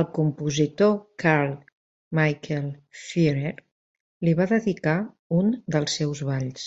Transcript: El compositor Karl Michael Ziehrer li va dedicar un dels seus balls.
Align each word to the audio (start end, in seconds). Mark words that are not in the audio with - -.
El 0.00 0.06
compositor 0.14 0.94
Karl 1.22 1.52
Michael 2.20 2.66
Ziehrer 3.02 3.52
li 4.30 4.34
va 4.42 4.48
dedicar 4.54 4.96
un 5.42 5.54
dels 5.76 5.96
seus 6.00 6.24
balls. 6.32 6.66